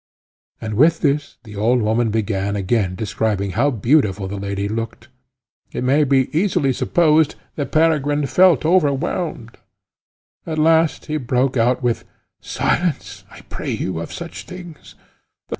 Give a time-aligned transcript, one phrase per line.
[0.59, 5.09] And with this the old woman began again describing how beautiful the lady looked.
[5.73, 9.59] It may be easily supposed that Peregrine felt overwhelmed.
[10.47, 12.03] At last he broke out with,
[12.39, 14.95] "Silence, I pray you, of such things.